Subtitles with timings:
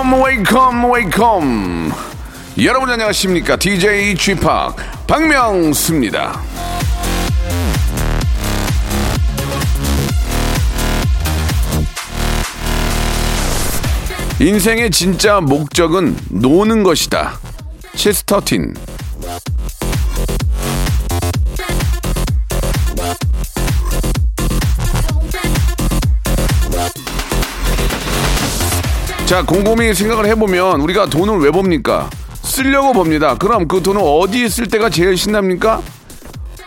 [0.00, 1.92] Wake up wake up wake up
[2.64, 3.56] 여러분 안녕하십니까?
[3.56, 4.34] DJ p
[5.06, 6.40] 박명수입니다.
[14.40, 17.38] 인생의 진짜 목적은 노는 것이다.
[17.94, 18.74] 체스터틴
[29.30, 32.10] 자, 곰곰이 생각을 해보면 우리가 돈을 왜 봅니까?
[32.42, 33.36] 쓰려고 봅니다.
[33.36, 35.80] 그럼 그 돈을 어디에 쓸 때가 제일 신납니까?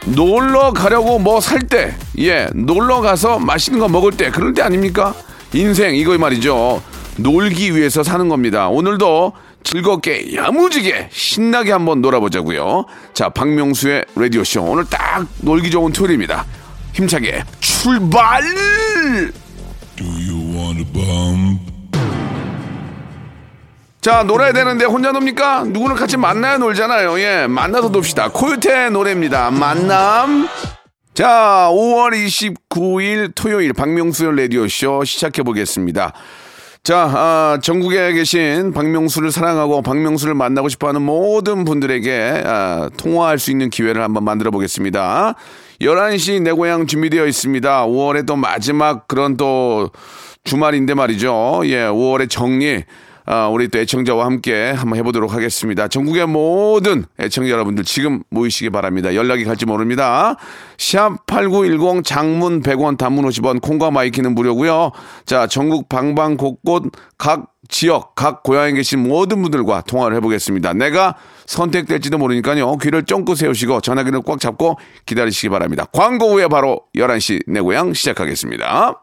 [0.06, 5.14] 놀러 가려고 뭐 살 때, 예, 놀러 가서 맛있는 거 먹을 때, 그럴 때 아닙니까?
[5.54, 6.82] 인생, 이거 말이죠.
[7.18, 8.70] 놀기 위해서 사는 겁니다.
[8.70, 14.62] 오늘도 즐겁게, 야무지게, 신나게 한번 놀아보자고요 자, 박명수의 라디오쇼.
[14.64, 16.46] 오늘 딱 놀기 좋은 토요일입니다.
[16.94, 18.42] 힘차게 출발!
[24.04, 25.64] 자, 놀아야 되는데 혼자 놉니까?
[25.64, 27.18] 누구를 같이 만나야 놀잖아요.
[27.22, 28.32] 예, 만나서 놉시다.
[28.34, 29.50] 코요태 노래입니다.
[29.50, 30.50] 만남.
[31.14, 36.12] 자, 5월 29일 토요일 박명수의 라디오쇼 시작해 보겠습니다.
[36.84, 43.52] 자, 아, 전국에 계신 박명수를 사랑하고 박명수를 만나고 싶어 하는 모든 분들에게 아, 통화할 수
[43.52, 45.36] 있는 기회를 한번 만들어 보겠습니다.
[45.80, 47.86] 11시 내 고향 준비되어 있습니다.
[47.86, 49.92] 5월에 또 마지막 그런 또
[50.44, 51.62] 주말인데 말이죠.
[51.68, 52.84] 예, 5월의 정리.
[53.26, 55.88] 아, 우리 또 애청자와 함께 한번 해보도록 하겠습니다.
[55.88, 59.16] 전국의 모든 애청자 여러분들 지금 모이시기 바랍니다.
[59.16, 60.36] 연락이 갈지 모릅니다.
[60.78, 64.92] 샵 8910 장문 100원 단문 50원 콩과 my K는 무료고요.
[65.26, 70.74] 자, 전국 방방곡곡 각 지역, 각 고향에 계신 모든 분들과 통화를 해보겠습니다.
[70.74, 72.78] 내가 선택될지도 모르니까요.
[72.78, 75.86] 귀를 쫑긋 세우시고 전화기를 꽉 잡고 기다리시기 바랍니다.
[75.94, 79.03] 광고 후에 바로 11시 내 고향 시작하겠습니다.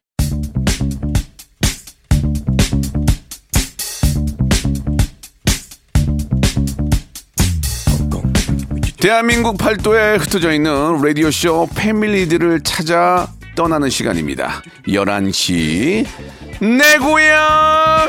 [9.01, 14.61] 대한민국 팔도에 흩어져 있는 라디오쇼 패밀리들을 찾아 떠나는 시간입니다.
[14.87, 16.05] 11시
[16.61, 18.07] 내 고향!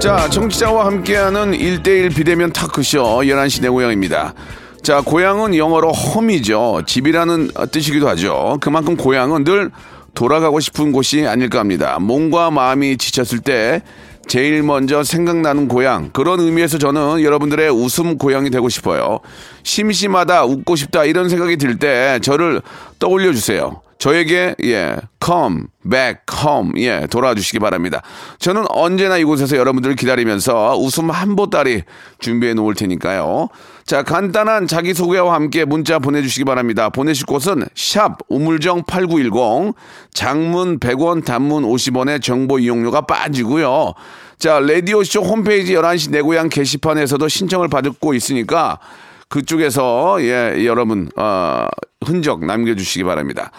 [0.00, 4.34] 자, 정치자와 함께하는 1대1 비대면 타크쇼 11시 내 고향입니다.
[4.82, 6.82] 자, 고향은 영어로 홈이죠.
[6.88, 8.58] 집이라는 뜻이기도 하죠.
[8.60, 9.70] 그만큼 고향은 늘
[10.14, 11.98] 돌아가고 싶은 곳이 아닐까 합니다.
[12.00, 13.82] 몸과 마음이 지쳤을 때
[14.28, 16.10] 제일 먼저 생각나는 고향.
[16.10, 19.20] 그런 의미에서 저는 여러분들의 웃음 고향이 되고 싶어요.
[19.62, 22.62] 심심하다, 웃고 싶다, 이런 생각이 들 때 저를
[22.98, 23.82] 떠올려 주세요.
[23.98, 26.72] 저에게, 예, come back home.
[26.82, 28.02] 예, 돌아와 주시기 바랍니다.
[28.38, 31.82] 저는 언제나 이곳에서 여러분들을 기다리면서 웃음 한 보따리
[32.18, 33.48] 준비해 놓을 테니까요.
[33.86, 36.88] 자, 간단한 자기소개와 함께 문자 보내주시기 바랍니다.
[36.88, 39.76] 보내실 곳은 샵 우물정 8910
[40.12, 43.94] 장문 100원 단문 50원의 정보 이용료가 빠지고요.
[44.40, 48.80] 자, 라디오쇼 홈페이지 11시 내 고향 게시판에서도 신청을 받고 있으니까
[49.28, 51.68] 그쪽에서 예, 여러분 어,
[52.04, 53.52] 흔적 남겨주시기 바랍니다.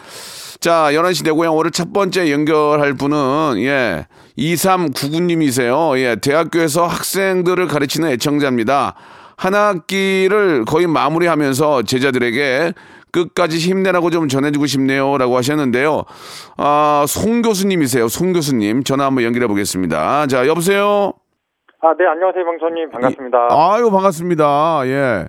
[0.60, 5.98] 자, 11시 내 고향 오늘 첫 번째 연결할 분은, 예, 2399님이세요.
[6.00, 8.96] 예, 대학교에서 학생들을 가르치는 애청자입니다.
[9.38, 12.74] 한 학기를 거의 마무리하면서 제자들에게
[13.12, 15.18] 끝까지 힘내라고 좀 전해주고 싶네요.
[15.18, 16.04] 라고 하셨는데요.
[16.58, 18.08] 아, 송 교수님이세요.
[18.08, 18.84] 송 교수님.
[18.84, 20.26] 전화 한번 연결해 보겠습니다.
[20.28, 21.14] 자, 여보세요?
[21.82, 22.90] 아, 네, 안녕하세요, 방천님.
[22.90, 23.38] 반갑습니다.
[23.52, 24.82] 아유, 반갑습니다.
[24.88, 25.26] 예.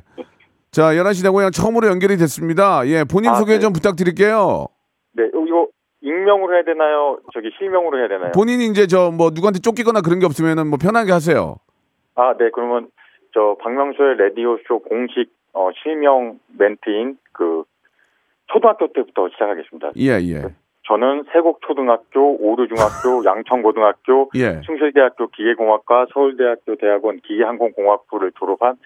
[0.71, 2.87] 자, 11시 내 고향 처음으로 연결이 됐습니다.
[2.89, 3.59] 예, 본인 아, 소개 네.
[3.61, 4.67] 좀 부탁드릴게요.
[5.13, 5.67] 네, 어, 이거
[6.03, 7.19] 익명으로 해야 되나요?
[7.35, 8.33] 저기 실명으로 해야 되나요?
[8.33, 11.57] 본인이 이제 저 뭐 누구한테 쫓기거나 그런 게 없으면은 뭐 편하게 하세요.
[12.17, 12.89] 아, 네, 그러면
[13.35, 17.65] 저 박명수의 라디오 쇼 공식 어, 실명 멘트인 그
[18.47, 19.93] 초등학교 때부터 시작하겠습니다.
[19.97, 20.43] 예, 예.
[20.87, 24.61] 저는 세곡초등학교, 오류중학교, 양천고등학교, 예.
[24.63, 28.77] 충실대학교 기계공학과, 서울대학교 대학원 기계항공공학부를 졸업한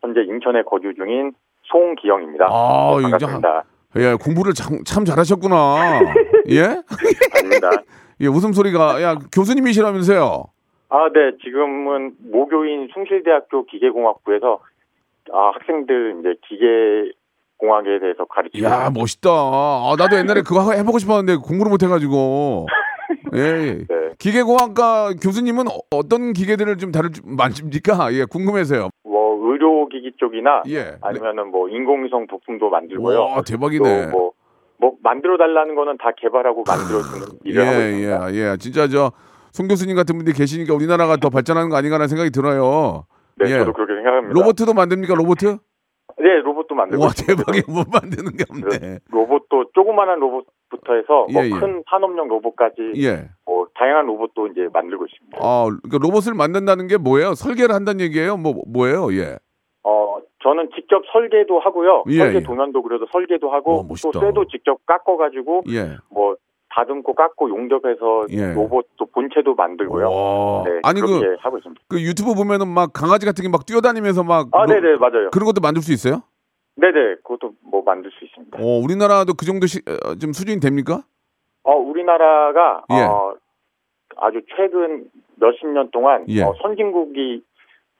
[0.00, 1.32] 현재 인천에 거주 중인
[1.64, 2.46] 송기영입니다.
[2.50, 3.64] 아, 네, 반갑습니다.
[3.96, 6.00] 예, 공부를 참, 참 잘하셨구나.
[6.50, 6.62] 예?
[6.62, 7.70] 아닙니다.
[8.20, 10.44] 예, 웃음소리가, 야, 교수님이시라면서요?
[10.94, 11.32] 아, 네.
[11.42, 14.60] 지금은 모교인 숭실대학교 기계공학부에서
[15.32, 17.12] 아, 학생들 이제 기계
[17.56, 19.30] 공학에 대해서 가르치고 야 멋있다.
[19.30, 22.66] 아, 나도 옛날에 그거 하- 해보고 싶었는데 공부를 못 해가지고.
[23.34, 23.78] 예.
[23.88, 24.10] 네.
[24.18, 28.12] 기계공학과 교수님은 어- 어떤 기계들을 좀 다룰 줄 만집니까?
[28.12, 28.90] 예, 궁금해서요.
[29.04, 30.96] 뭐 의료기기 쪽이나 예.
[31.00, 33.18] 아니면은 뭐 인공위성 부품도 만들고요.
[33.18, 34.10] 와 대박이네.
[34.10, 34.32] 또 뭐,
[34.76, 38.30] 뭐 만들어 달라는 거는 다 개발하고 만들어 주는 일을 하고 있습니다.
[38.30, 38.56] 예, 예, 예.
[38.58, 39.12] 진짜 저
[39.52, 43.04] 송 교수님 같은 분들이 계시니까 우리나라가 더 발전하는 거 아닌가라는 생각이 들어요.
[43.36, 43.58] 네, 예.
[43.58, 44.32] 저도 그렇게 생각합니다.
[44.34, 45.14] 로봇도 만듭니까?
[45.14, 45.38] 로봇?
[46.18, 47.44] 네, 로봇도 만들고 와 있습니다.
[47.44, 48.98] 대박이 못 만드는 게 없네.
[49.10, 51.48] 로봇도 조그마한 로봇부터 해서 예, 예.
[51.50, 53.28] 뭐큰 산업용 로봇까지 예.
[53.44, 55.38] 뭐 다양한 로봇도 이제 만들고 있습니다.
[55.40, 57.34] 아, 그러니까 로봇을 만든다는 게 뭐예요?
[57.34, 58.36] 설계를 한다는 얘기예요?
[58.38, 59.12] 뭐 뭐예요?
[59.14, 59.38] 예.
[59.84, 62.04] 어, 저는 직접 설계도 하고요.
[62.08, 62.42] 예, 설계 예.
[62.42, 64.10] 도면도 그려서 설계도 하고 어, 멋있다.
[64.12, 65.96] 또 쇠도 직접 깎아 가지고 예.
[66.10, 66.36] 뭐
[66.74, 68.54] 다듬고 깎고 용접해서 예.
[68.54, 70.10] 로봇도 본체도 만들고요.
[70.10, 70.64] 와.
[70.64, 71.82] 네, 아니 그, 하고 있습니다.
[71.88, 75.30] 그 유튜브 보면은 막 강아지 같은 게 막 뛰어다니면서 막 아, 로- 네네 맞아요.
[75.30, 76.22] 그런 것도 만들 수 있어요?
[76.76, 78.58] 네네 그것도 뭐 만들 수 있습니다.
[78.58, 81.02] 어, 우리나라도 그 정도 시, 어, 좀 수준이 됩니까?
[81.64, 83.02] 어, 우리나라가 예.
[83.02, 83.34] 어,
[84.16, 85.04] 아주 최근
[85.36, 86.42] 몇십 년 동안 예.
[86.42, 87.42] 어, 선진국이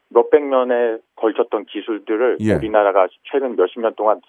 [0.08, 2.54] 몇백 년에 걸쳤던 기술들을 예.
[2.54, 4.20] 우리나라가 최근 몇십 년 동안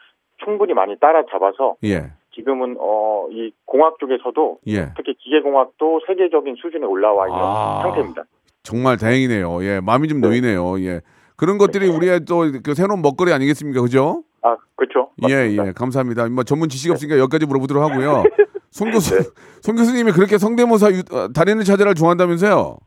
[0.44, 2.12] 충분히 많이 따라잡아서 예.
[2.36, 4.92] 지금은 어, 이 공학 쪽에서도 예.
[4.96, 7.82] 특히 기계공학도 세계적인 수준에 올라와 있는 아.
[7.84, 8.24] 상태입니다.
[8.64, 9.64] 정말 다행이네요.
[9.64, 9.80] 예.
[9.82, 10.28] 마음이 좀 네.
[10.28, 10.80] 놓이네요.
[10.82, 11.02] 예.
[11.36, 13.82] 그런 것들이 우리의 또 그 새로운 먹거리 아니겠습니까?
[13.82, 14.24] 그죠?
[14.42, 15.10] 아, 그렇죠.
[15.30, 15.68] 예, 맞습니다.
[15.68, 15.72] 예.
[15.74, 16.30] 감사합니다.
[16.30, 18.24] 뭐 전문 지식이 없으니까 여기까지 물어보도록 하고요.
[18.72, 19.30] 송 교수, 네.
[19.62, 22.78] 송 교수님이 그렇게 성대모사 유, 어, 달인을 찾아라 좋아한다면서요?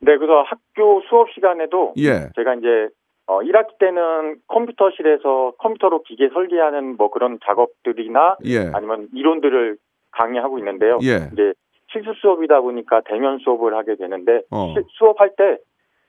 [0.00, 2.30] 네, 그래서 학교 수업 시간에도 예.
[2.36, 2.88] 제가 이제
[3.28, 8.70] 어 1학기 때는 컴퓨터실에서 컴퓨터로 기계 설계하는 뭐 그런 작업들이나 예.
[8.72, 9.76] 아니면 이론들을
[10.12, 10.98] 강의하고 있는데요.
[11.02, 11.28] 예.
[11.34, 11.52] 이제
[11.92, 14.72] 실습 수업이다 보니까 대면 수업을 하게 되는데 어.
[14.74, 15.58] 시- 수업할 때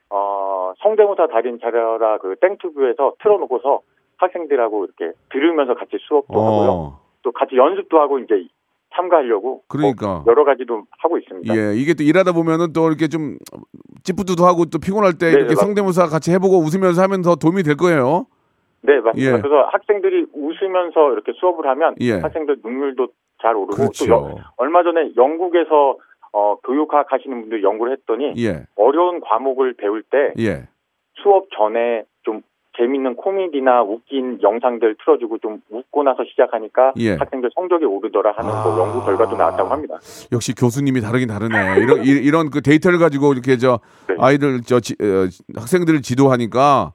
[0.08, 3.80] 어, 성대모사 달인 차려라 그 땡튜브에서 틀어놓고서
[4.16, 6.68] 학생들하고 이렇게 들으면서 같이 수업도 하고요.
[6.70, 7.00] 어.
[7.22, 8.46] 또 같이 연습도 하고 이제
[8.96, 10.06] 참가하려고 그러니까.
[10.06, 11.54] 뭐 여러 가지도 하고 있습니다.
[11.54, 13.38] 예, 이게 또 일하다 보면은 또 이렇게 좀
[14.02, 17.76] 찌뿌두도 하고 또 피곤할 때 네, 이렇게 성대모사 같이 해보고 웃으면서 하면 더 도움이 될
[17.76, 18.26] 거예요.
[18.82, 19.18] 네, 맞습니다.
[19.36, 19.40] 예.
[19.40, 22.14] 그래서 학생들이 웃으면서 이렇게 수업을 하면 예.
[22.20, 23.08] 학생들 눈물도
[23.42, 24.10] 잘 오르고 또 그렇죠.
[24.10, 25.96] 여- 얼마 전에 영국에서
[26.32, 30.68] 어, 교육학 하시는 분들 연구를 했더니 예, 어려운 과목을 배울 때 예.
[31.22, 32.09] 수업 전에 좀
[32.80, 37.14] 재밌는 코미디나 웃긴 영상들 틀어주고 좀 웃고 나서 시작하니까 예.
[37.16, 38.78] 학생들 성적이 오르더라 하는 뭐 아.
[38.78, 39.98] 연구 결과도 나왔다고 합니다.
[40.32, 41.76] 역시 교수님이 다르긴 다르네.
[41.80, 44.14] 이런 이- 이런 그 데이터를 가지고 이렇게 저 네.
[44.18, 45.28] 아이들 저 지- 어,
[45.60, 46.92] 학생들을 지도하니까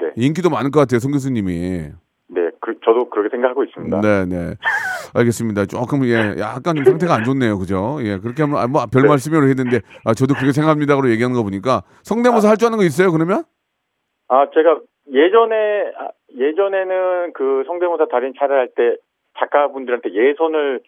[0.00, 1.90] 네, 인기도 많을 것 같아요, 송 교수님이.
[2.30, 4.00] 네, 그, 저도 그렇게 생각하고 있습니다.
[4.00, 4.54] 네, 네.
[5.14, 5.66] 알겠습니다.
[5.66, 7.98] 조금 예, 약간 좀 상태가 안 좋네요, 그죠?
[8.02, 9.08] 예, 그렇게 하면 아, 뭐별 네.
[9.08, 13.44] 말씀으로 했는데 아 저도 그렇게 생각합니다로 얘기하는 거 보니까 성대모사 할줄 아는 거 있어요, 그러면?
[14.28, 14.80] 아, 제가
[15.12, 18.96] 예전에, 아, 예전에는 그 성대모사 달인 차례 할때
[19.38, 20.80] 작가분들한테 예선을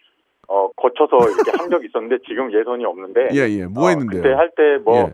[0.47, 3.29] 어, 거쳐서 이렇게 한 적이 있었는데 지금 예선이 없는데.
[3.33, 3.65] 예, 예.
[3.65, 4.21] 뭐 어, 했는데요?
[4.21, 5.11] 그때 할 때 뭐, 예.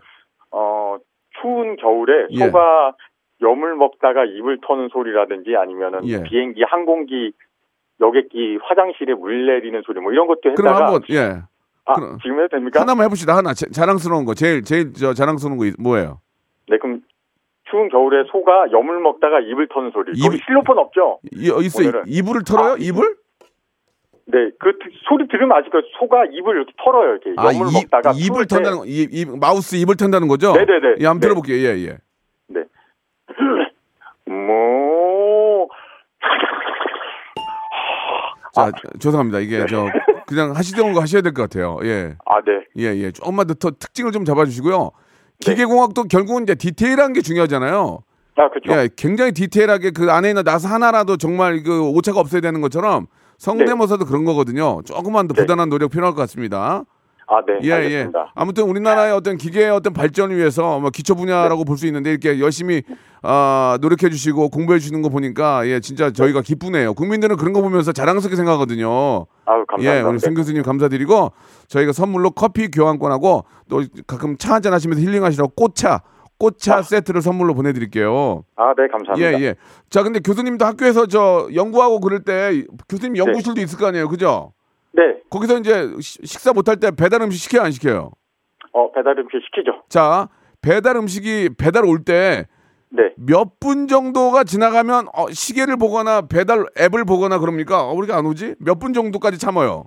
[0.50, 0.96] 어,
[1.40, 2.38] 추운 겨울에 예.
[2.46, 2.92] 소가
[3.40, 6.22] 염을 먹다가 입을 터는 소리라든지 아니면은 예.
[6.24, 7.32] 비행기, 항공기,
[8.00, 10.84] 여객기, 화장실에 물 내리는 소리 뭐 이런 것도 그럼 했다가.
[10.86, 11.42] 한번 예.
[11.84, 12.80] 아, 그럼- 지금 해도 됩니까?
[12.80, 13.36] 하나만 해봅시다.
[13.36, 14.34] 하나 자, 자랑스러운 거.
[14.34, 16.20] 제일 제일 저 자랑스러운 거 이- 뭐예요?
[16.68, 17.00] 네, 그럼
[17.70, 20.12] 추운 겨울에 소가 염을 먹다가 입을 터는 소리.
[20.16, 21.20] 입- 거기 실로폰 없죠?
[21.32, 21.82] 이, 어, 있어.
[22.06, 22.72] 이불을 털어요?
[22.72, 23.16] 아, 이불?
[24.30, 25.80] 네, 그 드- 소리 들으면 아시죠?
[25.98, 28.84] 소가 입을 이렇게 털어요, 이렇게 아, 염을 입, 먹다가 입을 턴다는 거.
[28.86, 30.52] 이, 이 마우스 입을 턴다는 거죠?
[30.52, 30.94] 네 네 네.
[31.00, 31.28] 예, 한번 네.
[31.28, 31.56] 들어볼게요.
[31.56, 31.98] 예, 예.
[32.48, 32.62] 네.
[34.30, 35.68] 뭐
[38.54, 39.38] 자, 죄송합니다.
[39.40, 39.86] 이게 저
[40.26, 41.78] 그냥 하시던 거 하셔야 될 것 같아요.
[41.84, 42.14] 예.
[42.26, 42.64] 아, 네.
[42.78, 43.10] 예, 예.
[43.12, 44.90] 조금만 더, 더 특징을 좀 잡아 주시고요.
[45.44, 45.52] 네.
[45.52, 48.02] 기계공학도 결국은 이제 디테일한 게 중요하잖아요.
[48.36, 48.72] 아, 그렇죠.
[48.72, 53.06] 예, 굉장히 디테일하게 그 안에 있는 나사 하나라도 정말 그 오차가 없어야 되는 것처럼
[53.38, 54.80] 성대모사도 그런 거거든요.
[54.84, 55.42] 조금만 더 네.
[55.42, 56.84] 부단한 노력 필요할 것 같습니다.
[57.30, 57.58] 아, 네.
[57.62, 57.72] 예, 예.
[57.74, 58.32] 알겠습니다.
[58.34, 62.82] 아무튼 우리나라의 어떤 기계의 어떤 발전을 위해서 뭐 기초 분야라고 볼수 있는데 이렇게 열심히
[63.22, 66.94] 아, 노력해 주시고 공부해 주시는 거 보니까 예, 진짜 저희가 기쁘네요.
[66.94, 69.26] 국민들은 그런 거 보면서 자랑스럽게 생각하거든요.
[69.44, 69.96] 아유, 감사합니다.
[69.96, 70.40] 예, 우리 송 네.
[70.40, 71.32] 교수님 감사드리고
[71.68, 76.02] 저희가 선물로 커피 교환권하고 또 가끔 차 한잔 하시면서 힐링하시라고 꽃차
[76.38, 78.44] 꽃차 세트를 선물로 보내드릴게요.
[78.56, 79.40] 아, 네, 감사합니다.
[79.40, 79.54] 예, 예.
[79.90, 84.52] 자, 근데 교수님도 학교에서 저 연구하고 그럴 때 교수님 연구실도 있을 거 아니에요, 그죠?
[84.98, 85.20] 네.
[85.30, 88.10] 거기서 이제 시- 식사 못할 때 배달 음식 시켜요, 안 시켜요?
[88.72, 89.82] 어, 배달 음식 시키죠.
[89.88, 90.28] 자,
[90.60, 92.46] 배달 음식이 배달 올때몇분
[92.90, 93.86] 네.
[93.88, 97.84] 정도가 지나가면 어, 시계를 보거나 배달 앱을 보거나 그럽니까?
[97.84, 98.56] 어, 우리가 안 오지?
[98.58, 99.84] 몇 분 정도까지 참아요?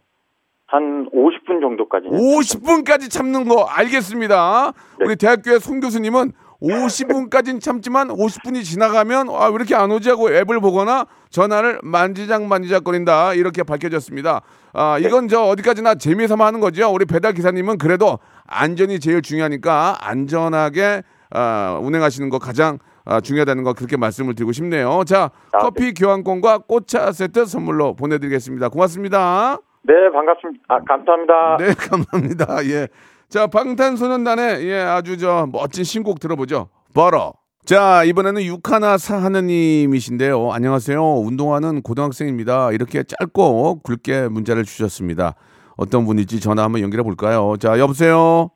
[0.67, 2.07] 한 50분 정도까지.
[2.07, 4.71] 50분까지 참는 거 알겠습니다.
[5.03, 10.59] 우리 대학교의 송 교수님은 50분까지는 참지만 50분이 지나가면 아, 왜 이렇게 안 오지 하고 앱을
[10.59, 14.41] 보거나 전화를 만지작 만지작거린다 이렇게 밝혀졌습니다.
[14.73, 16.91] 아, 이건 저 어디까지나 재미삼아 하는 거죠.
[16.91, 23.73] 우리 배달 기사님은 그래도 안전이 제일 중요하니까 안전하게 아, 운행하시는 거 가장 아, 중요하다는 거
[23.73, 25.03] 그렇게 말씀을 드리고 싶네요.
[25.05, 28.69] 자, 아, 커피 교환권과 꽃차 세트 선물로 보내드리겠습니다.
[28.69, 29.57] 고맙습니다.
[29.83, 30.63] 네, 반갑습니다.
[30.67, 31.57] 아, 감사합니다.
[31.57, 32.65] 네, 감사합니다.
[32.65, 32.87] 예.
[33.31, 36.67] 자, 방탄소년단의 예, 아주 저 멋진 신곡 들어보죠.
[36.93, 37.31] 벌어.
[37.63, 40.51] 자, 이번에는 육하나 사하느님이신데요.
[40.51, 41.01] 안녕하세요.
[41.01, 42.73] 운동하는 고등학생입니다.
[42.73, 45.35] 이렇게 짧고 굵게 문자를 주셨습니다.
[45.77, 47.55] 어떤 분일지 전화 한번 연결해 볼까요?
[47.57, 48.49] 자, 여보세요.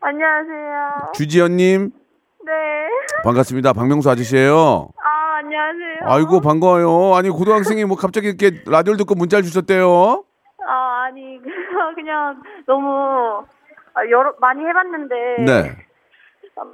[0.00, 1.12] 안녕하세요.
[1.12, 1.90] 주지연님
[2.46, 2.52] 네.
[3.24, 3.74] 반갑습니다.
[3.74, 4.88] 박명수 아저씨예요.
[4.96, 6.10] 아, 안녕하세요.
[6.10, 7.14] 아이고 반가워요.
[7.16, 10.24] 아니 고등학생이 뭐 갑자기 이렇게 라디오를 듣고 문자를 주셨대요.
[10.66, 11.38] 아, 아니,
[11.94, 13.44] 그냥 너무
[13.94, 15.76] 아, 여러 많이 해봤는데 네.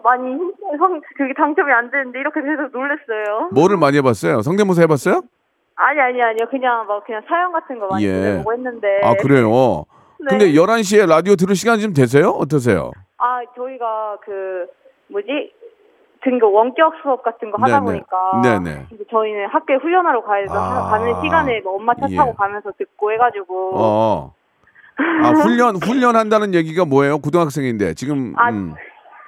[0.02, 0.36] 많이
[0.78, 3.50] 성 그게 당첨이 안 되는데 이렇게 돼서 놀랐어요.
[3.52, 4.42] 뭐를 많이 해봤어요?
[4.42, 5.22] 성대모사 해봤어요?
[5.76, 6.46] 아니 아니 아니요.
[6.50, 8.12] 그냥 막 그냥 사연 같은 거 많이 예.
[8.12, 9.00] 보내보고 했는데.
[9.04, 9.84] 아 그래요.
[10.20, 10.26] 네.
[10.30, 12.30] 근데 11시에 라디오 들을 시간 좀 되세요?
[12.30, 12.90] 어떠세요?
[13.18, 14.66] 아, 저희가 그
[15.08, 15.52] 뭐지?
[16.24, 17.84] 등교 원격 수업 같은 거 하다 네네.
[17.84, 18.86] 보니까 네네.
[19.08, 20.90] 저희는 학교에 훈련하러 가야 돼서 아.
[20.90, 22.16] 가는 시간에 뭐 엄마 차 예.
[22.16, 24.34] 타고 가면서 듣고 해가지고 어.
[24.98, 27.18] 아 훈련 훈련한다는 얘기가 뭐예요?
[27.18, 28.74] 고등학생인데 지금 아, 음.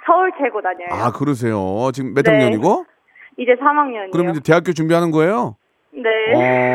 [0.07, 0.89] 서울 최고 다녀요.
[0.91, 1.91] 아 그러세요.
[1.93, 2.33] 지금 몇 네.
[2.33, 2.85] 학년이고?
[3.37, 4.11] 이제 3학년이요.
[4.12, 5.57] 그럼 이제 대학교 준비하는 거예요?
[5.93, 6.09] 네.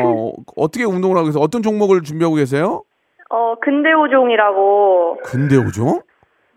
[0.04, 1.42] 어 어떻게 운동을 하고 계세요?
[1.42, 2.82] 어떤 종목을 준비하고 계세요?
[3.28, 6.00] 어, 근대오종이라고 근대 오종?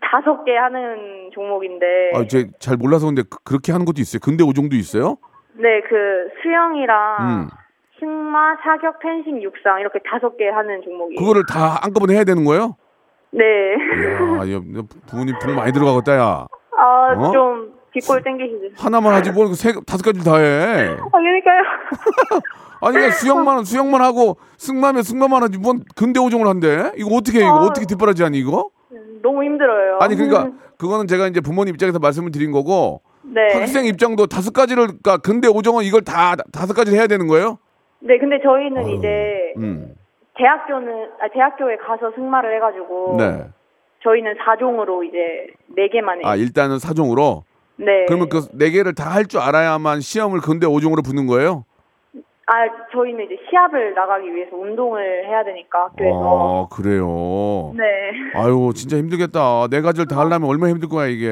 [0.00, 1.86] 다섯 개 하는 종목인데.
[2.14, 4.20] 아, 이제 잘 몰라서 근데 그- 그렇게 하는 것도 있어요.
[4.22, 5.16] 근대 오종도 있어요?
[5.54, 7.48] 네, 그 수영이랑 음.
[8.00, 11.16] 승마, 사격, 펜싱, 육상 이렇게 다섯 개 하는 종목이.
[11.16, 12.76] 그거를 다 한꺼번에 해야 되는 거예요?
[13.30, 13.44] 네.
[14.46, 16.46] 이야, 야, 부모님 돈 많이 들어가겠다, 야.
[16.76, 17.32] 아, 어?
[17.32, 18.82] 좀 뒷골 땡기시죠.
[18.82, 20.88] 하나만 하지 뭘 세, 다섯 가지를 다 해.
[20.88, 21.62] 아, 그러니까요.
[22.82, 26.92] 아니 그냥 수영만 수영만 하고 승마면 승마만 하지 뭔 근대 오종을 한대?
[26.96, 27.64] 이거 어떻게 해, 이거 아.
[27.66, 28.70] 어떻게 뒷바라지 하니 이거?
[29.22, 29.98] 너무 힘들어요.
[30.00, 33.52] 아니 그러니까 그거는 제가 이제 부모님 입장에서 말씀을 드린 거고 네.
[33.52, 37.58] 학생 입장도 다섯 가지를 그러니까 근대 오종은 이걸 다 다섯 가지를 해야 되는 거예요?
[38.00, 39.94] 네, 근데 저희는 아유, 이제 음.
[40.36, 43.44] 대학교는 아, 대학교에 가서 승마를 해가지고 네.
[44.02, 46.26] 저희는 4종으로 이제 네 개만 해요.
[46.26, 47.44] 아 일단은 사종으로.
[47.76, 48.06] 네.
[48.06, 51.64] 그러면 그네 개를 다 할 줄 알아야만 시험을 근대 오종으로 붙는 거예요?
[52.52, 56.66] 아, 저희는 이제 시합을 나가기 위해서 운동을 해야 되니까 학교에서.
[56.68, 57.72] 아 그래요.
[57.76, 57.84] 네.
[58.34, 59.68] 아유 진짜 힘들겠다.
[59.70, 61.28] 네 가지를 다 하려면 얼마나 힘들 거야 이게.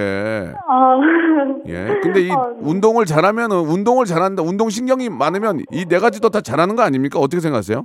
[0.68, 1.00] 아,
[1.66, 1.98] 예.
[2.02, 2.58] 근데 이 아, 네.
[2.60, 4.42] 운동을 잘하면은 운동을 잘한다.
[4.44, 7.18] 운동 신경이 많으면 이 네 가지도 다 잘하는 거 아닙니까?
[7.18, 7.84] 어떻게 생각하세요?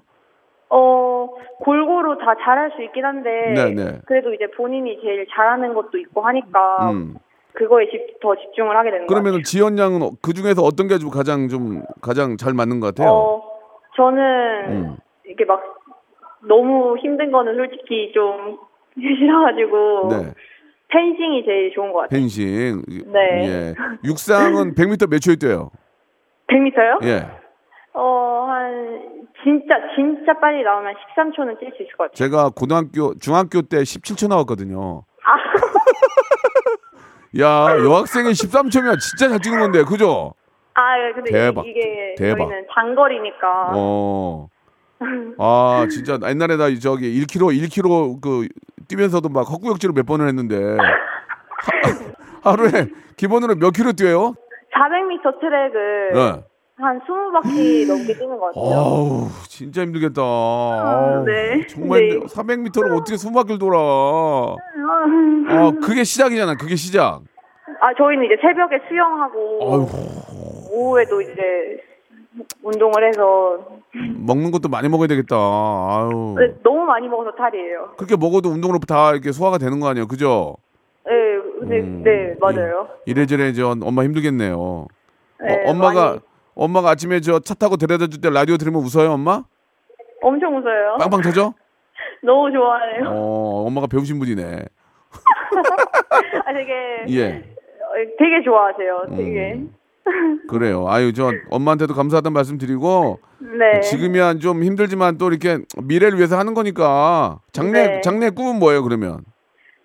[0.69, 1.29] 어,
[1.61, 3.99] 골고루 다 잘할 수 있긴 한데, 네네.
[4.05, 7.15] 그래도 이제 본인이 제일 잘하는 것도 있고 하니까, 음.
[7.55, 9.21] 그거에 집, 더 집중을 하게 되는 것 같아요.
[9.23, 13.09] 그러면은 지연 양은 그 중에서 어떤 게 좀 가장 좀 가장 잘 맞는 것 같아요?
[13.13, 13.43] 어,
[13.95, 14.21] 저는,
[14.69, 14.97] 음.
[15.27, 15.61] 이게 막,
[16.47, 18.57] 너무 힘든 거는 솔직히 좀
[18.97, 20.33] 싫어가지고, 네.
[20.89, 22.19] 펜싱이 제일 좋은 것 같아요.
[22.19, 22.81] 펜싱.
[23.11, 23.19] 네.
[23.47, 23.73] 예.
[24.03, 25.69] 육상은 100m 몇 초에 뛰어요?
[26.47, 27.03] 100m요?
[27.05, 27.27] 예.
[27.95, 32.13] 어, 한, 진짜, 진짜 빨리 나오면 13초는 뛸 수 있을 것 같아요.
[32.15, 35.03] 제가 고등학교 중학교 때 17초 나왔거든요.
[35.25, 35.33] 아,
[37.39, 39.83] 야, 여학생이 13초면 진짜 잘 뛰는 건데.
[39.83, 40.33] 그죠?
[40.75, 40.81] 아,
[41.15, 41.65] 근데 대박.
[41.65, 42.37] 이- 이게 대박.
[42.47, 43.71] 저희는 장거리니까.
[43.75, 44.47] 어.
[45.37, 48.47] 아, 진짜 옛날에 나 저기 1km 1km 그
[48.87, 50.55] 뛰면서도 막 헛구역질을 몇 번을 했는데
[52.43, 52.87] 하, 하루에
[53.17, 54.33] 기본으로 몇 킬로 뛰어요?
[54.73, 56.43] 400m 트랙을 네.
[56.75, 58.73] 한 20바퀴 넘게 뛰는 것 같아요.
[58.73, 60.21] 아우, 진짜 힘들겠다.
[60.23, 61.67] 아우, 네.
[61.67, 62.19] 정말 네.
[62.19, 63.77] 400m를 어떻게 20바퀴를 돌아?
[63.79, 66.55] 아, 그게 시작이잖아.
[66.55, 67.21] 그게 시작.
[67.79, 69.87] 아, 저희는 이제 새벽에 수영하고 아유,
[70.71, 71.31] 오후에도 이제
[72.63, 73.59] 운동을 해서
[74.25, 75.35] 먹는 것도 많이 먹어야 되겠다.
[75.35, 76.35] 아유.
[76.39, 77.93] 네, 너무 많이 먹어서 탈이에요.
[77.97, 80.07] 그렇게 먹어도 운동으로 다 이렇게 소화가 되는 거 아니에요?
[80.07, 80.55] 그죠?
[81.05, 81.11] 네,
[81.67, 82.87] 네, 음, 네 맞아요.
[83.05, 84.87] 이래저래 저 엄마 힘들겠네요.
[85.41, 86.19] 네, 어, 엄마가 많이.
[86.55, 89.43] 엄마가 아침에 저 차 타고 데려다 줄 때 라디오 들으면 웃어요, 엄마?
[90.21, 90.97] 엄청 웃어요.
[90.99, 91.53] 빵빵 터져?
[92.23, 93.09] 너무 좋아해요.
[93.09, 94.43] 어, 엄마가 배우신 분이네.
[96.45, 96.73] 아, 되게
[97.09, 97.29] 예.
[97.35, 99.01] 어, 되게 좋아하세요.
[99.17, 99.53] 되게.
[99.55, 99.73] 음.
[100.49, 100.85] 그래요.
[100.89, 103.79] 아유, 저 엄마한테도 감사하다는 말씀 드리고 네.
[103.81, 108.01] 지금이야 좀 힘들지만 또 이렇게 미래를 위해서 하는 거니까 장래 네.
[108.01, 109.21] 장래 꿈은 뭐예요, 그러면?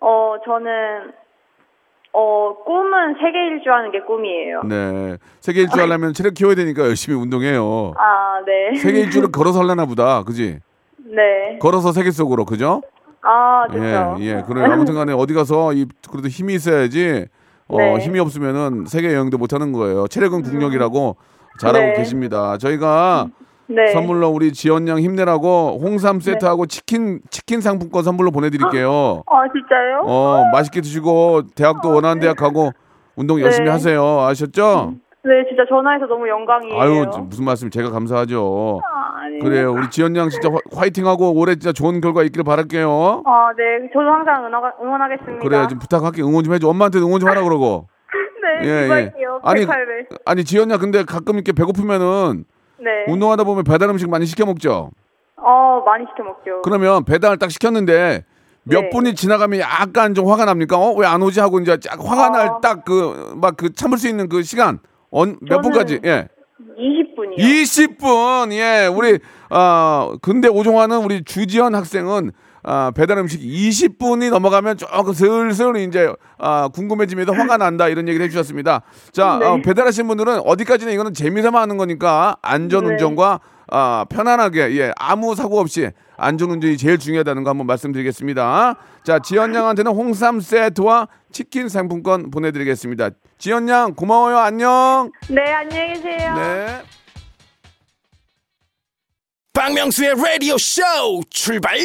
[0.01, 1.13] 어, 저는
[2.13, 4.63] 어, 꿈은 세계 일주하는 게 꿈이에요.
[4.65, 5.17] 네.
[5.41, 7.93] 세계 일주 하려면 체력 키워야 되니까 열심히 운동해요.
[7.97, 8.79] 아, 네.
[8.79, 10.23] 세계 일주를 걸어서 하려나 보다.
[10.25, 10.59] 그지?
[10.99, 11.59] 네.
[11.61, 12.45] 걸어서 세계 속으로.
[12.45, 12.83] 그죠?
[13.23, 14.17] 아, 좋죠.
[14.21, 14.43] 예, 예.
[14.47, 17.27] 그래 아무튼 간에 어디 가서 이 그래도 힘이 있어야지
[17.67, 17.99] 어, 네.
[17.99, 20.07] 힘이 없으면은 세계 여행도 못 하는 거예요.
[20.09, 21.17] 체력은 국력이라고
[21.61, 21.93] 잘하고 네.
[21.95, 22.57] 계십니다.
[22.59, 23.29] 저희가
[23.69, 23.89] 네.
[23.89, 29.23] 선물로 우리 지연 양 힘내라고 홍삼 세트하고 치킨 치킨 상품권 선물로 보내 드릴게요.
[29.27, 30.01] 아, 진짜요?
[30.05, 32.71] 어, 맛있게 드시고 대학도 원하는 대학 가고
[33.17, 33.71] 운동 열심히 네.
[33.71, 34.03] 하세요.
[34.23, 34.95] 아셨죠?
[35.25, 36.81] 네, 진짜 전화해서 너무 영광이에요.
[36.81, 38.81] 아유, 무슨 말씀 제가 감사하죠.
[38.85, 39.19] 아.
[39.43, 39.73] 그래요.
[39.73, 43.23] 우리 지연 양 진짜 화- 화이팅하고 올해 진짜 좋은 결과 있기를 바랄게요.
[43.27, 43.91] 아, 네.
[43.93, 45.39] 저도 항상 응원, 응원하겠습니다.
[45.47, 46.69] 그래 좀 부탁할게 응원 좀 해줘.
[46.69, 47.89] 엄마한테 응원 좀 하라 그러고.
[48.63, 49.27] 네, 예, 예.
[49.43, 50.19] 아니, 108배.
[50.25, 52.45] 아니 지연 양 근데 가끔 이렇게 배고프면은
[52.81, 53.11] 네.
[53.13, 54.91] 운동하다 보면 배달 음식 많이 시켜 먹죠.
[55.37, 56.63] 어, 많이 시켜 먹죠.
[56.63, 58.25] 그러면 배달 딱 시켰는데
[58.65, 58.91] 몇 네.
[58.91, 60.77] 분이 지나가면 약간 좀 화가 납니까?
[60.77, 62.31] 어 왜 안 오지 하고 이제 쫙 화가 어.
[62.31, 64.79] 날딱 그 막 그 참을 수 있는 그 시간
[65.11, 66.01] 언, 몇 분까지?
[66.05, 66.29] 예.
[66.77, 67.39] 20분이요.
[67.39, 68.53] 20분.
[68.53, 68.87] 예.
[68.87, 69.19] 우리
[69.49, 76.69] 아 근데 오종환은 우리 주지연 학생은 아, 배달 음식 20분이 넘어가면 조금 슬슬 이제 아,
[76.69, 78.83] 궁금해지면서 화가 난다 이런 얘기를 해주셨습니다.
[79.13, 79.47] 자 네.
[79.47, 85.61] 어, 배달하신 분들은 어디까지나 이거는 재미삼아 하는 거니까 안전 운전과 아, 편안하게 예 아무 사고
[85.61, 88.77] 없이 안전 운전이 제일 중요하다는 거 한번 말씀드리겠습니다.
[89.05, 93.11] 자 지연 양한테는 홍삼 세트와 치킨 상품권 보내드리겠습니다.
[93.39, 95.11] 지연 양 고마워요 안녕.
[95.29, 96.35] 네, 안녕히 계세요.
[96.35, 96.83] 네.
[99.53, 100.83] 박명수의 라디오 쇼
[101.31, 101.77] 출발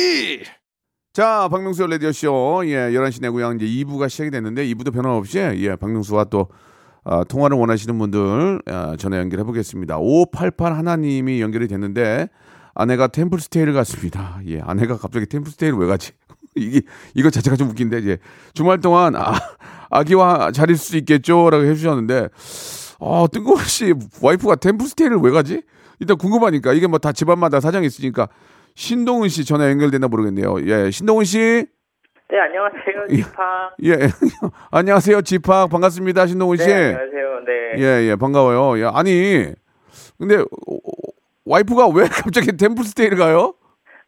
[1.13, 2.63] 자, 박명수 라디오쇼.
[2.65, 3.51] 예, 11시 내고요.
[3.53, 6.47] 이제 2부가 시작이 됐는데 2부도 변함없이 예, 박명수와 또
[7.03, 9.97] 아, 통화를 원하시는 분들 아, 전화 연결해 보겠습니다.
[9.99, 12.29] 588 하나님이 연결이 됐는데
[12.73, 14.39] 아내가 템플스테이를 갔습니다.
[14.47, 16.13] 예, 아내가 갑자기 템플스테이를 왜 가지?
[16.55, 16.81] 이게
[17.13, 18.17] 이거 자체가 좀 웃긴데 이제
[18.55, 19.33] 주말 동안 아,
[19.91, 22.29] 아기와 잘 있을 수 있겠죠라고 해주셨는데
[22.97, 25.61] 어, 뜬금없이 와이프가 템플스테이를 왜 가지?
[25.99, 28.29] 일단 궁금하니까 이게 뭐 다 집안마다 사정이 있으니까
[28.75, 30.55] 신동훈 씨 전화 연결됐나 모르겠네요.
[30.65, 31.65] 예, 신동훈 씨.
[32.29, 33.05] 네, 안녕하세요.
[33.09, 33.15] 예.
[33.17, 33.71] 지파.
[33.83, 33.91] 예,
[34.71, 35.21] 안녕하세요.
[35.21, 36.25] 지팍 반갑습니다.
[36.25, 36.67] 신동훈 씨.
[36.67, 37.39] 네, 안녕하세요.
[37.45, 37.53] 네.
[37.77, 38.83] 예, 예, 반가워요.
[38.83, 39.45] 야, 아니,
[40.17, 40.79] 근데 어, 어,
[41.45, 43.53] 와이프가 왜 갑자기 템플스테이를 가요?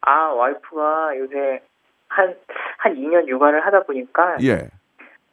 [0.00, 1.60] 아, 와이프가 요새
[2.08, 2.34] 한,
[2.78, 4.68] 한 2년 육아를 하다 보니까, 예,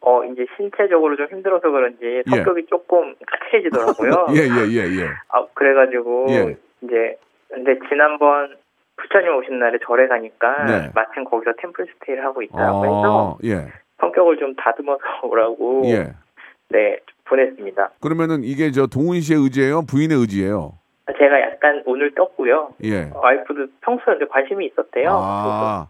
[0.02, 4.28] 어, 이제 신체적으로 좀 힘들어서 그런지 성격이 조금 까칠해지더라고요.
[4.36, 5.08] 예, 예, 예, 예.
[5.30, 6.58] 아, 그래가지고, 예.
[6.82, 7.18] 이제,
[7.50, 8.58] 근데 지난번
[9.14, 10.90] 부처님 오신 날에 절에 가니까, 네.
[10.96, 13.68] 마침 거기서 템플 스테이를 하고 있다고 해서, 아, 예,
[14.00, 16.14] 성격을 좀 다듬어서 오라고, 예.
[16.70, 17.92] 네, 보냈습니다.
[18.02, 20.74] 그러면은 이게 저 동훈 씨의 의지예요, 부인의 의지예요.
[21.18, 22.74] 제가 약간 오늘 떴고요.
[22.84, 23.12] 예.
[23.14, 25.10] 와이프도 평소에 관심이 있었대요.
[25.12, 25.88] 아,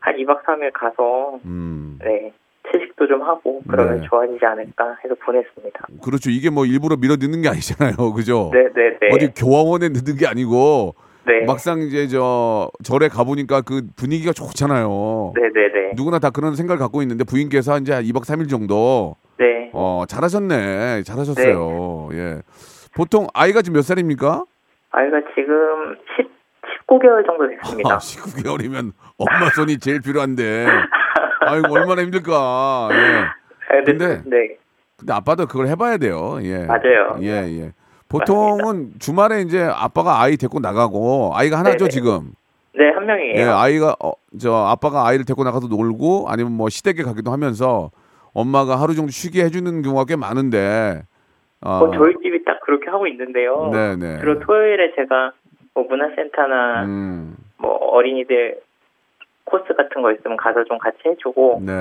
[0.00, 2.32] 한 2박 3일 가서 음, 네
[2.70, 4.06] 채식도 좀 하고 그러면 네.
[4.08, 5.86] 좋아지지 않을까 해서 보냈습니다.
[6.04, 6.30] 그렇죠.
[6.30, 8.50] 이게 뭐 일부러 밀어 넣는 게 아니잖아요, 그죠?
[8.52, 9.08] 네 네 네.
[9.14, 10.94] 어디 교화원에 넣는 게 아니고
[11.26, 11.44] 네.
[11.44, 15.32] 막상 이제 저 절에 가보니까 그 분위기가 좋잖아요.
[15.34, 15.92] 네네네.
[15.96, 19.70] 누구나 다 그런 생각을 갖고 있는데 부인께서 이제 2박 3일 정도 네.
[19.72, 22.42] 어 잘하셨네 잘하셨어요 예
[22.94, 24.44] 보통 아이가 지금 몇 살입니까?
[24.90, 26.36] 아이가 지금 10
[26.88, 27.94] 19개월 정도 됐습니다.
[27.94, 30.66] 아, 19개월이면 엄마 손이 제일 필요한데
[31.40, 32.96] 아이고 얼마나 힘들까 예
[33.76, 34.56] 아, 근데- 네
[34.96, 37.18] 근데 아빠도 그걸 해봐야 돼요 예 맞아요.
[37.20, 37.28] 예
[37.60, 37.72] 예
[38.08, 41.88] 보통은 주말에 이제 아빠가 아이 데리고 나가고 아이가 하나죠 네네.
[41.90, 42.32] 지금
[42.74, 43.34] 네 한 명이에요.
[43.36, 47.90] 예 아이가 어, 저 아빠가 아이를 데리고 나가서 놀고 아니면 뭐 시댁에 가기도 하면서
[48.34, 51.02] 엄마가 하루 정도 쉬게 해주는 경우가 꽤 많은데
[51.62, 53.70] 어, 어, 저희 집이 딱 그렇게 하고 있는데요.
[53.72, 54.18] 네네.
[54.20, 55.32] 주로 토요일에 제가
[55.74, 58.60] 뭐 문화센터나 음, 뭐 어린이들
[59.46, 61.72] 코스 같은 거 있으면 가서 좀 같이 해주고 네.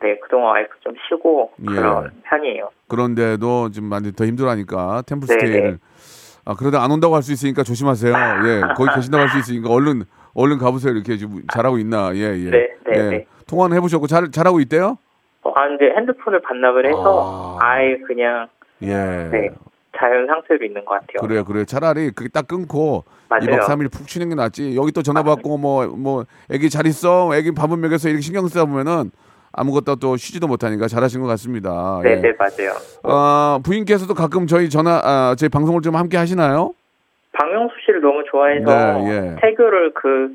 [0.00, 1.74] 네 그동안 와이프 좀 쉬고 예.
[1.74, 2.70] 그런 편이에요.
[2.88, 5.76] 그런데도 좀 많이 더 힘들어하니까 템플스테이를 네네.
[6.44, 8.12] 아 그러다 안 온다고 할 수 있으니까 조심하세요.
[8.12, 10.02] 예, 거기 계신다고 할 수 있으니까 얼른
[10.34, 10.92] 얼른 가보세요.
[10.94, 12.10] 이렇게 지금 잘하고 있나?
[12.14, 12.50] 예, 예.
[12.50, 13.02] 네, 네, 예.
[13.10, 13.26] 네.
[13.48, 14.98] 통화는 해보셨고 잘 잘하고 있대요?
[15.42, 17.66] 어, 아, 근데 핸드폰을 반납을 해서 아.
[17.66, 17.82] 아...
[17.84, 18.48] 예 그냥
[18.82, 18.88] 예.
[19.30, 19.50] 네
[19.98, 21.26] 자연 상태로 있는 것 같아요.
[21.26, 21.64] 그래요, 그래요.
[21.64, 23.46] 차라리 그게 딱 끊고 맞아요.
[23.46, 24.76] 2박 3일 푹 쉬는 게 낫지.
[24.76, 27.34] 여기 또 전화 받고 뭐 뭐 애기 잘 있어.
[27.34, 29.10] 애기 밥은 먹여서 이렇게 신경 쓰다 보면은
[29.52, 32.00] 아무것도 또 쉬지도 못하니까 잘하신 것 같습니다.
[32.02, 32.16] 네, 예.
[32.16, 32.76] 네 맞아요.
[33.02, 36.72] 어, 부인께서도 가끔 저희 전화 아, 저희 방송을 좀 함께 하시나요?
[37.32, 38.64] 박명수 씨를 너무 좋아해서
[38.98, 39.36] 네, 예.
[39.40, 40.30] 태교를 그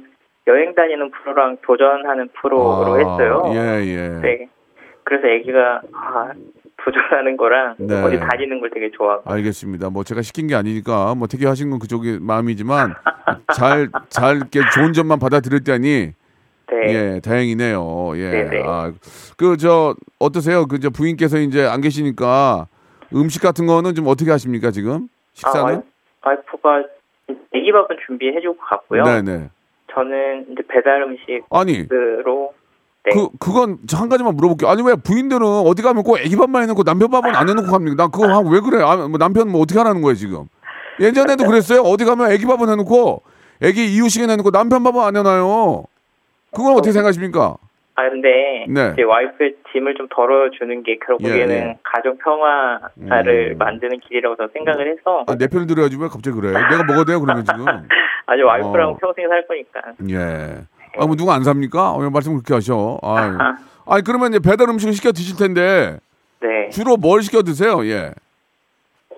[0.48, 3.44] 여행 다니는 프로랑 도전하는 프로로 아, 했어요.
[3.54, 4.10] 예, 예.
[4.22, 4.48] 네.
[5.04, 6.32] 그래서 애기가 아,
[6.84, 8.02] 도전하는 거랑 네.
[8.02, 9.30] 어디 다니는 걸 되게 좋아하고.
[9.32, 9.90] 알겠습니다.
[9.90, 12.94] 뭐 제가 시킨 게 아니니까 뭐 되게 하신 건 그쪽의 마음이지만
[13.56, 16.12] 잘 잘 이렇게 좋은 점만 받아들일 때니
[16.72, 16.94] 네.
[17.16, 18.12] 예 다행이네요.
[18.16, 18.30] 예.
[18.32, 18.64] 네네.
[18.66, 18.92] 아
[19.38, 20.66] 그 저 어떠세요?
[20.68, 22.68] 그 저 부인께서 이제 안 계시니까
[23.14, 25.60] 음식 같은 거는 좀 어떻게 하십니까 지금 식사는?
[25.60, 25.82] 아, 와이-
[26.24, 26.84] 와이프가
[27.54, 29.04] 애기밥은 준비해주고 갔고요.
[29.04, 29.50] 네네.
[29.94, 31.04] 저는 이제 배달
[31.50, 32.54] 아니 음식으로
[33.04, 33.12] 네.
[33.16, 34.70] 그 그건 저한 가지만 물어볼게요.
[34.70, 37.96] 아니 왜 부인들은 어디 가면 꼭 애기 밥만 해놓고 남편 밥은 안 해놓고 갑니까?
[37.96, 38.84] 나 그거 하- 왜 그래?
[38.84, 40.46] 아, 뭐 남편 뭐 어떻게 하라는 거예요 지금?
[41.00, 41.82] 예전에도 그랬어요.
[41.82, 43.24] 어디 가면 애기 밥은 해놓고
[43.64, 45.84] 애기 이유식에 해놓고 남편 밥은 안 해놔요.
[46.54, 47.56] 그건 어떻게 생각하십니까?
[47.96, 48.94] 아 근데 네.
[48.96, 51.78] 제 와이프의 짐을 좀 덜어주는 게 그러고 예, 예.
[51.84, 53.58] 가정 평화를 음.
[53.58, 56.52] 만드는 길이라고 저는 생각을 해서 아, 내 편을 들어야지 왜 갑자기 그래?
[56.54, 57.66] 내가 먹어도 돼요 그러면 지금?
[58.28, 58.98] 아주 와이프랑 어.
[58.98, 60.62] 평생 살 거니까 예.
[60.98, 61.92] 아, 뭐 누가 안 삽니까?
[61.94, 63.00] 어, 왜 말씀 그렇게 하셔?
[63.02, 63.38] 아유.
[63.88, 65.98] 아니 그러면 이제 배달 음식을 시켜 드실 텐데
[66.42, 66.70] 네.
[66.70, 67.86] 주로 뭘 시켜 드세요?
[67.86, 68.12] 예.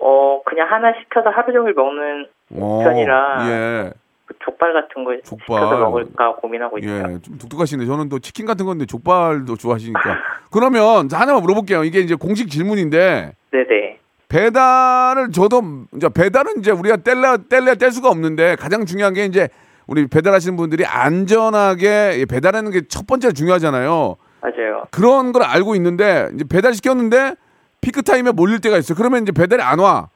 [0.00, 2.26] 어 그냥 하나 시켜서 하루 종일 먹는
[2.60, 3.92] 어, 편이라 예.
[4.26, 5.58] 그 족발 같은 거 족발.
[5.58, 7.14] 시켜서 먹을까 고민하고 있어요.
[7.14, 7.84] 예, 좀 독특하시네.
[7.86, 10.00] 저는 또 치킨 같은 건데 족발도 좋아하시니까.
[10.50, 11.84] 그러면 하나만 물어볼게요.
[11.84, 13.98] 이게 이제 공식 질문인데 네네.
[14.28, 15.62] 배달을 저도
[15.94, 19.48] 이제 배달은 이제 우리가 뗄래 뗄래 뗄 수가 없는데 가장 중요한 게 이제
[19.86, 24.16] 우리 배달하시는 분들이 안전하게 배달하는 게 첫 번째 중요하잖아요.
[24.40, 24.84] 맞아요.
[24.90, 27.34] 그런 걸 알고 있는데 이제 배달 시켰는데
[27.80, 28.96] 피크 타임에 몰릴 때가 있어요.
[28.96, 30.08] 그러면 이제 배달이 안 와.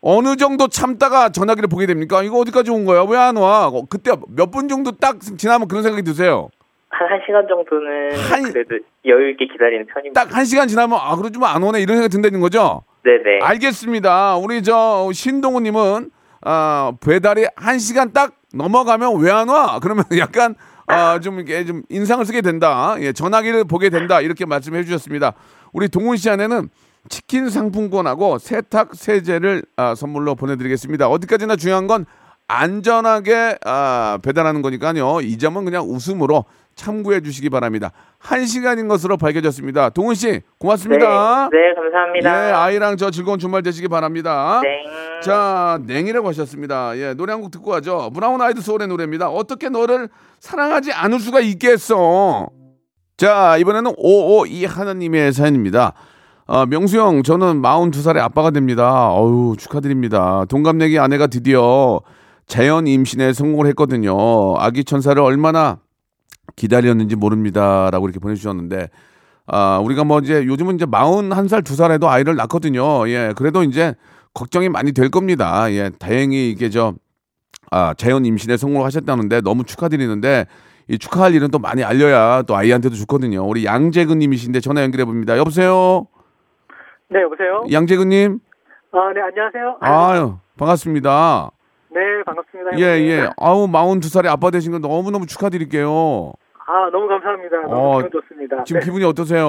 [0.00, 2.22] 어느 정도 참다가 전화기를 보게 됩니까?
[2.22, 3.02] 이거 어디까지 온 거야?
[3.04, 3.68] 왜 안 와?
[3.68, 6.48] 어, 그때 몇 분 정도 딱 지나면 그런 생각이 드세요.
[6.90, 10.24] 한 1시간 정도는 한- 그래도 여유 있게 기다리는 편입니다.
[10.24, 12.82] 딱한 시간 지나면 아 그러지 뭐안 오네 이런 생각이 든다는 거죠?
[13.04, 13.40] 네네.
[13.42, 14.36] 알겠습니다.
[14.36, 16.10] 우리 저 신동우 님은
[16.44, 19.78] 아 배달이 한 시간 딱 넘어가면 왜 안 와?
[19.80, 20.54] 그러면 약간
[20.86, 22.96] 아, 좀 이렇게 좀 인상을 쓰게 된다.
[23.00, 24.20] 예, 전화기를 보게 된다.
[24.20, 25.32] 이렇게 말씀해 주셨습니다.
[25.72, 26.68] 우리 동훈 씨 안에는
[27.08, 31.08] 치킨 상품권하고 세탁 세제를 아, 선물로 보내드리겠습니다.
[31.08, 32.04] 어디까지나 중요한 건
[32.48, 35.20] 안전하게 아, 배달하는 거니까요.
[35.22, 37.90] 이 점은 그냥 웃음으로 참고해 주시기 바랍니다.
[38.18, 39.90] 한 시간인 것으로 밝혀졌습니다.
[39.90, 41.48] 동훈 씨 고맙습니다.
[41.52, 42.48] 네, 네, 감사합니다.
[42.48, 44.60] 예, 아이랑 저 즐거운 주말 되시기 바랍니다.
[44.62, 45.20] 네.
[45.22, 46.96] 자, 냉이라고 하셨습니다.
[46.98, 48.10] 예, 노래 한 곡 듣고 가죠.
[48.14, 49.28] 브라운 아이드 소울의 노래입니다.
[49.28, 50.08] 어떻게 너를
[50.40, 52.48] 사랑하지 않을 수가 있겠어?
[53.16, 55.92] 자, 이번에는 552 하나님의 사연입니다.
[56.46, 59.10] 아, 명수 형, 저는 42살의 아빠가 됩니다.
[59.14, 60.44] 어유 축하드립니다.
[60.48, 62.00] 동갑내기 아내가 드디어
[62.46, 64.14] 자연 임신에 성공을 했거든요.
[64.58, 65.78] 아기 천사를 얼마나
[66.56, 68.88] 기다렸는지 모릅니다라고 이렇게 보내주셨는데
[69.46, 73.08] 아 우리가 뭐 이제 요즘은 이제 41살 2살에도 아이를 낳거든요.
[73.08, 73.94] 예 그래도 이제
[74.34, 75.70] 걱정이 많이 될 겁니다.
[75.72, 76.94] 예 다행히 이게 저
[77.70, 80.46] 아, 자연 임신에 성공을 하셨다는데 너무 축하드리는데
[80.88, 83.46] 이 축하할 일은 또 많이 알려야 또 아이한테도 좋거든요.
[83.48, 85.38] 우리 양재근님이신데 전화 연결해 봅니다.
[85.38, 86.06] 여보세요,
[87.08, 87.64] 네, 여보세요?
[87.72, 88.40] 양재근님.
[88.92, 89.78] 아, 네, 안녕하세요.
[89.80, 91.50] 아유 반갑습니다.
[91.94, 92.78] 네, 반갑습니다.
[92.78, 92.82] 예.
[93.06, 93.28] 예.
[93.36, 96.32] 아우 42살에 아빠 되신 거 너무 너무 축하드릴게요.
[96.66, 97.62] 아, 너무 감사합니다.
[97.62, 98.64] 너무 어, 기분 좋습니다.
[98.64, 98.84] 지금 네.
[98.84, 99.46] 기분이 어떠세요?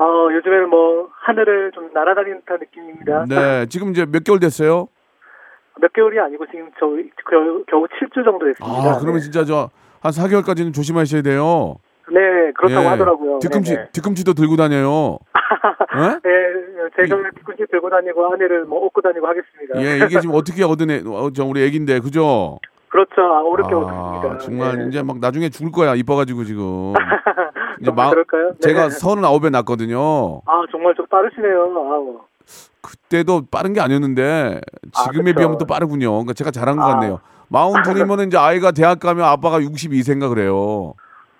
[0.00, 3.24] 어, 요즘에는 뭐, 하늘을 좀 날아다니는 듯한 느낌입니다.
[3.28, 4.88] 네, 지금 이제 몇 개월 됐어요?
[5.80, 6.86] 몇 개월이 아니고 지금 저
[7.30, 8.90] 겨우, 겨우 7주 정도 됐습니다.
[8.94, 9.20] 아, 그러면 네.
[9.20, 11.76] 진짜 저 한 4개월까지는 조심하셔야 돼요.
[12.12, 12.88] 네, 그렇다고 예.
[12.88, 13.38] 하더라고요.
[13.40, 13.88] 뒤꿈치, 네네.
[13.92, 15.18] 뒤꿈치도 들고 다녀요.
[15.96, 16.08] 예?
[16.22, 19.80] 네, 제가 뒤꿈치 들고 다니고 아내를 뭐 얻고 다니고 하겠습니다.
[19.82, 22.58] 예, 이게 지금 어떻게 얻은 애, 어, 저 우리 애긴데, 그죠?
[22.88, 23.20] 그렇죠.
[23.20, 24.38] 아, 어렵게 아, 얻습니다.
[24.38, 24.86] 정말 네.
[24.88, 26.94] 이제 막 나중에 죽을 거야, 이뻐가지고 지금.
[27.80, 28.48] 이제 정말 그럴까요?
[28.52, 28.58] 네.
[28.60, 30.40] 제가 서른아홉에 낳거든요.
[30.46, 31.60] 아, 정말 좀 빠르시네요.
[31.76, 32.20] 아우.
[32.80, 34.60] 그때도 빠른 게 아니었는데
[35.04, 35.38] 지금에 그쵸.
[35.38, 36.10] 비하면 또 빠르군요.
[36.12, 36.94] 그러니까 제가 잘한 것 아.
[36.94, 37.20] 같네요.
[37.48, 40.94] 마흔 둘이면 이제 아이가 대학 가면 아빠가 62세인가 그래요.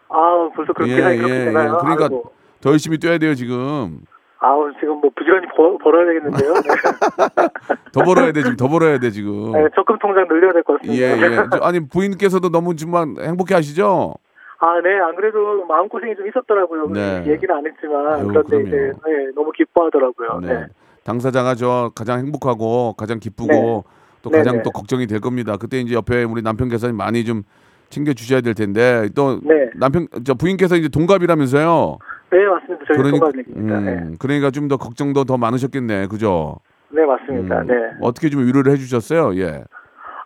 [0.08, 1.74] 아, 벌써 그렇게 예, 하니 그렇게 예, 되나요?
[1.74, 1.80] 예.
[1.80, 2.32] 그러니까 아이고.
[2.60, 4.00] 더 열심히 뛰어야 돼요, 지금.
[4.40, 6.54] 아우, 지금 뭐 부지런히 벌, 벌어야 되겠는데요.
[6.54, 6.60] 네.
[7.92, 8.56] 더 벌어야 돼, 지금.
[8.56, 9.52] 더 벌어야 돼, 지금.
[9.52, 11.42] 네, 적금 통장 늘려야 될것 예, 같습니다.
[11.42, 11.48] 예.
[11.58, 14.14] 저, 아니, 부인께서도 너무 정말 행복해 하시죠?
[14.60, 16.88] 아, 네, 안 그래도 마음 고생이 좀 있었더라고요.
[16.88, 17.24] 네.
[17.26, 18.06] 얘기는 안 했지만.
[18.06, 18.66] 아유, 그런데 그럼요.
[18.66, 20.40] 이제, 네, 너무 기뻐하더라고요.
[20.40, 20.48] 네.
[20.48, 20.66] 네.
[21.04, 23.82] 당사자가 저 가장 행복하고 가장 기쁘고 네.
[24.22, 24.62] 또 네, 가장 네.
[24.62, 25.56] 또 걱정이 될 겁니다.
[25.56, 27.44] 그때 이제 옆에 우리 남편께서 많이 좀
[27.90, 29.70] 챙겨 주셔야 될 텐데 또 네.
[29.76, 31.98] 남편 저 부인께서 이제 동갑이라면서요.
[32.30, 32.84] 네, 맞습니다.
[32.86, 33.80] 저희 그러니- 동갑입니다.
[33.80, 33.90] 네.
[33.92, 36.08] 음, 그러니까 좀 더 걱정도 더 많으셨겠네.
[36.08, 36.56] 그죠?
[36.90, 37.60] 네, 맞습니다.
[37.62, 37.74] 음, 네.
[38.02, 39.34] 어떻게 좀 위로를 해 주셨어요?
[39.40, 39.64] 예.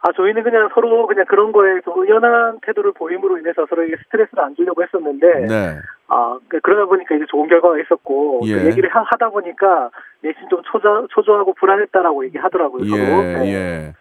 [0.05, 4.57] 아, 저희는 그냥 서로 그냥 그런 거에 좀 의연한 태도를 보임으로 인해서 서로에게 스트레스를 안
[4.57, 5.77] 주려고 했었는데, 네.
[6.09, 8.67] 아, 그- 그러다 보니까 이제 좋은 결과가 있었고, 그 예.
[8.67, 9.91] 얘기를 하, 다 보니까
[10.23, 12.83] 내심 좀 초조, 초조하고 불안했다라고 얘기하더라고요.
[12.85, 13.23] 예, 서로.
[13.23, 13.53] 네.
[13.55, 13.95] 예.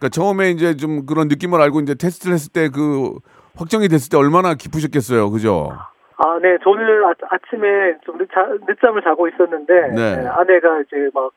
[0.00, 3.18] 그러니까 처음에 이제 좀 그런 느낌을 알고 이제 테스트를 했을 때 그
[3.56, 5.30] 확정이 됐을 때 얼마나 기쁘셨겠어요.
[5.30, 5.70] 그죠?
[6.16, 10.16] 아, 네, 저는 아, 아침에 좀 늦, 자, 늦잠을 자고 있었는데, 네.
[10.16, 11.30] 네, 아내가 이제 막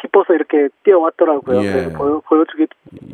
[0.00, 1.60] 기뻐서 이렇게 뛰어왔더라고요.
[1.62, 1.72] 예.
[1.72, 2.66] 그래서 보여, 보여주기,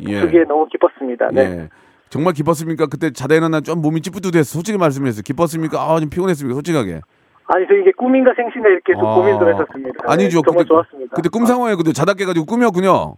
[0.07, 0.21] 예.
[0.21, 1.29] 주기에 너무 기뻤습니다.
[1.33, 1.41] 네.
[1.41, 1.69] 예.
[2.09, 2.85] 정말 기뻤습니까?
[2.85, 4.53] 그때 자다 일어나 좀 몸이 찌뿌드했어.
[4.53, 5.79] 솔직히 말씀해서 기뻤습니까?
[5.81, 6.53] 아, 좀 피곤했습니까?
[6.53, 7.01] 솔직하게.
[7.47, 9.15] 아니, 저 이게 꿈인가 생신가 이렇게 좀 아.
[9.15, 9.99] 고민도 했었습니다.
[10.05, 10.41] 아니죠.
[10.41, 11.15] 네, 정말 그때, 좋았습니다.
[11.15, 11.45] 그때 꿈
[11.77, 13.17] 그때 자다 깨가지고 꿈이었군요.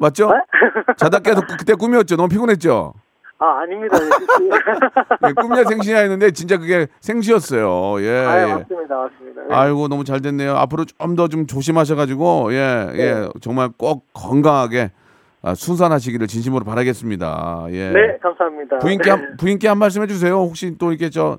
[0.00, 0.30] 맞죠?
[0.30, 0.40] 네?
[0.96, 2.16] 자다 깨서 그- 그때 꿈이었죠.
[2.16, 2.94] 너무 피곤했죠.
[3.42, 3.96] 아, 아닙니다.
[5.22, 8.02] 네, 꿈야 생시야 했는데 진짜 그게 생시였어요.
[8.02, 8.10] 예.
[8.26, 8.54] 아, 예.
[8.54, 8.96] 맞습니다.
[8.96, 9.42] 맞습니다.
[9.48, 9.54] 네.
[9.54, 10.56] 아이고 너무 잘 됐네요.
[10.56, 14.90] 앞으로 좀 더 좀 조심하셔가지고 예, 예, 정말 꼭 건강하게
[15.42, 17.66] 아, 순산하시기를 진심으로 바라겠습니다.
[17.70, 17.90] 예.
[17.90, 18.78] 네, 감사합니다.
[18.78, 19.10] 부인께 네.
[19.10, 20.34] 한, 부인께 한 말씀 해주세요.
[20.34, 21.38] 혹시 또 이렇게 저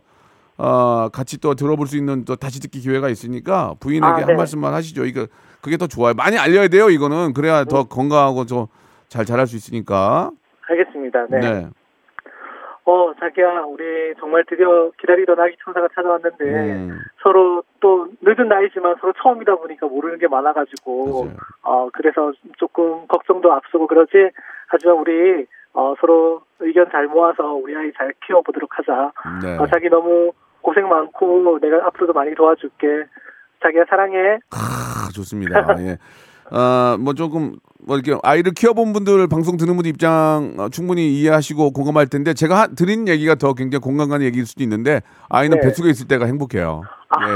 [0.57, 4.33] 어, 같이 또 들어볼 수 있는 또 다시 듣기 기회가 있으니까 부인에게 아, 한 네.
[4.35, 5.05] 말씀만 하시죠.
[5.05, 5.27] 이거
[5.61, 6.13] 그게 더 좋아요.
[6.13, 6.89] 많이 알려야 돼요.
[6.89, 7.69] 이거는 그래야 네.
[7.69, 10.31] 더 건강하고 좀잘 자랄 수 있으니까.
[10.67, 11.27] 알겠습니다.
[11.29, 11.39] 네.
[11.39, 11.69] 네.
[12.83, 16.99] 어, 자기야, 우리 정말 드디어 기다리던 아기 천사가 찾아왔는데 음.
[17.21, 21.37] 서로 또 늦은 나이지만 서로 처음이다 보니까 모르는 게 많아가지고 맞아요.
[21.61, 24.31] 어 그래서 조금 걱정도 앞서고 그러지
[24.67, 29.11] 하지만 우리 어 서로 의견 잘 모아서 우리 아이 잘 키워보도록 하자.
[29.41, 29.57] 네.
[29.57, 30.31] 어, 자기 너무
[30.61, 32.87] 고생 많고 내가 앞으로도 많이 도와줄게.
[33.63, 34.39] 자기야 사랑해.
[34.51, 35.75] 아, 좋습니다.
[35.79, 35.97] 예.
[36.53, 37.55] 아, 뭐 조금
[37.87, 42.59] 뭐 이렇게 아이를 키워본 분들 방송 듣는 분들 입장 어, 충분히 이해하시고 공감할 텐데 제가
[42.63, 45.67] 하- 드린 얘기가 더 굉장히 공감 가는 얘기일 수도 있는데 아이는 네.
[45.67, 46.81] 뱃속에 있을 때가 행복해요.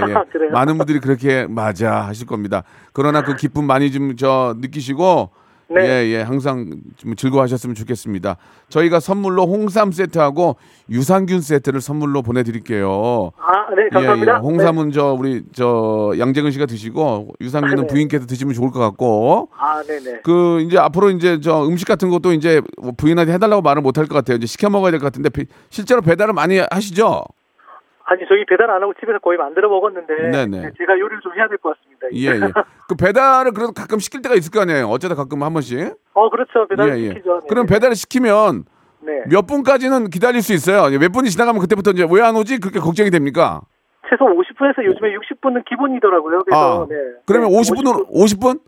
[0.10, 0.52] 예, 아, 그래요?
[0.52, 2.64] 많은 분들이 그렇게 맞아 하실 겁니다.
[2.94, 5.30] 그러나 그 기쁨 많이 좀 저 느끼시고
[5.68, 5.82] 네.
[5.82, 8.38] 예, 예, 항상 좀 즐거워하셨으면 좋겠습니다.
[8.70, 10.58] 저희가 선물로 홍삼 세트하고
[10.92, 13.32] 유산균 세트를 선물로 보내드릴게요.
[13.38, 13.90] 아, 네, 예, 예.
[13.90, 14.38] 감사합니다.
[14.40, 17.88] 홍삼은 저 우리 저 양재근 씨가 드시고 유산균은 네.
[17.88, 20.20] 부인께서 드시면 좋을 것 같고 아, 네, 네.
[20.24, 24.14] 그 이제 앞으로 이제 저 음식 같은 것도 이제 뭐 부인한테 해달라고 말을 못할 것
[24.16, 24.38] 같아요.
[24.38, 27.24] 이제 시켜 먹어야 될 것 같은데 비- 실제로 배달을 많이 하시죠?
[28.08, 30.46] 아니 저희 배달 안 하고 집에서 거의 만들어 먹었는데 네네.
[30.62, 32.08] 네, 제가 요리를 좀 해야 될 것 같습니다.
[32.14, 32.52] 예, 예.
[32.88, 34.88] 그 배달을 그래도 가끔 시킬 때가 있을 거 아니에요.
[34.88, 35.96] 어쩌다 가끔 한 번씩.
[36.14, 36.68] 어, 그렇죠.
[36.68, 37.08] 배달 예, 예.
[37.10, 37.40] 시키죠.
[37.42, 37.74] 네, 그럼 네.
[37.74, 38.66] 배달을 시키면
[39.02, 39.24] 네.
[39.28, 40.96] 몇 분까지는 기다릴 수 있어요.
[41.00, 42.60] 몇 분이 지나가면 그때부터 이제 왜 안 오지?
[42.60, 43.62] 그렇게 걱정이 됩니까?
[44.08, 46.40] 최소 50분에서 요즘에 60분은 기본이더라고요.
[46.46, 46.96] 그래서 아, 네.
[47.26, 48.60] 그러면 네, 50분으로 50분?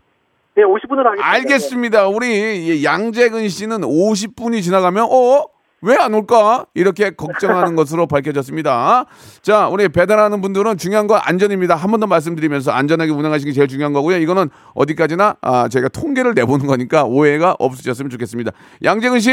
[0.56, 1.26] 네, 50분으로 하겠습니다.
[1.30, 2.08] 알겠습니다.
[2.08, 5.44] 우리 양재근 씨는 50분이 지나가면 어?
[5.82, 6.66] 왜 안 올까?
[6.74, 9.06] 이렇게 걱정하는 것으로 밝혀졌습니다.
[9.42, 11.76] 자, 우리 배달하는 분들은 중요한 건 안전입니다.
[11.76, 14.16] 한 번 더 말씀드리면서 안전하게 운행하시는 게 제일 중요한 거고요.
[14.18, 18.52] 이거는 어디까지나 아, 저희가 통계를 내보는 거니까 오해가 없으셨으면 좋겠습니다.
[18.84, 19.30] 양재근 씨,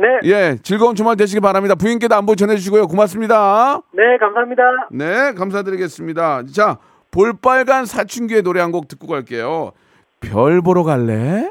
[0.00, 0.06] 네.
[0.24, 1.74] 예, 즐거운 주말 되시기 바랍니다.
[1.74, 2.86] 부인께도 안부 전해주시고요.
[2.86, 3.80] 고맙습니다.
[3.92, 4.62] 네, 감사합니다.
[4.92, 6.42] 네, 감사드리겠습니다.
[6.52, 6.78] 자,
[7.10, 9.72] 볼빨간 사춘기의 노래 한 곡 듣고 갈게요.
[10.20, 11.50] 별 보러 갈래?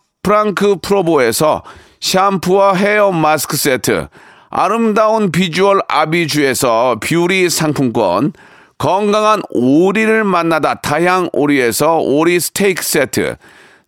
[0.23, 1.63] 프랑크 프로보에서
[1.99, 4.07] 샴푸와 헤어 마스크 세트
[4.49, 8.33] 아름다운 비주얼 아비주에서 뷰티 상품권
[8.77, 13.37] 건강한 오리를 만나다 다향 오리에서 오리 스테이크 세트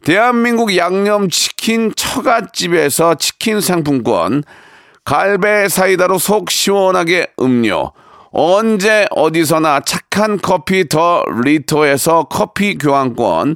[0.04, 4.44] 대한민국 양념치킨 처갓집에서 치킨 상품권
[5.06, 7.92] 갈배 사이다로 속 시원하게 음료
[8.32, 13.56] 언제 어디서나 착한 커피 더 리터에서 커피 교환권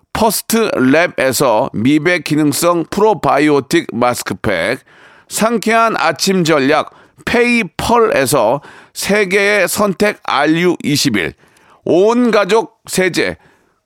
[0.13, 4.79] 퍼스트 랩에서 미백 기능성 프로바이오틱 마스크팩,
[5.27, 6.91] 상쾌한 아침 전략
[7.25, 8.61] 페이펄에서
[8.93, 11.33] 세계의 선택 RU21,
[11.85, 13.37] 온 가족 세제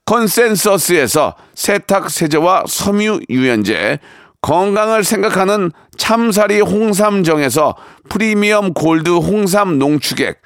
[0.05, 3.99] 컨센서스에서 세탁 세제와 섬유 유연제,
[4.41, 7.75] 건강을 생각하는 참사리 홍삼정에서
[8.09, 10.41] 프리미엄 골드 홍삼 농축액,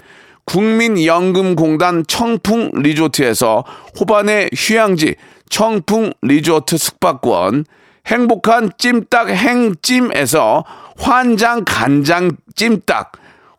[0.46, 3.64] 국민연금공단 청풍 리조트에서
[4.00, 5.16] 호반의 휴양지
[5.50, 7.66] 청풍 리조트 숙박권,
[8.08, 10.64] 행복한 찜닭 행찜에서
[10.98, 13.12] 환장 간장 찜닭,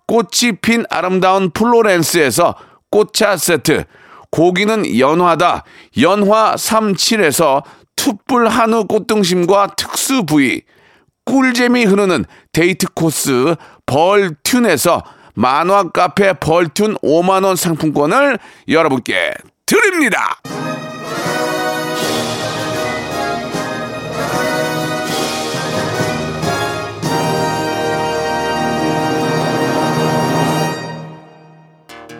[0.06, 2.54] 꽃이 핀 아름다운 플로렌스에서
[2.90, 3.84] 꽃차 세트,
[4.30, 5.64] 고기는 연화다.
[6.00, 7.62] 연화 37에서
[7.96, 10.62] 투뿔 한우 꽃등심과 특수 부위.
[11.24, 13.54] 꿀잼이 흐르는 데이트 코스
[13.86, 15.02] 벌튠에서
[15.34, 19.34] 만화 카페 벌튠 5만원 상품권을 여러분께
[19.66, 20.40] 드립니다.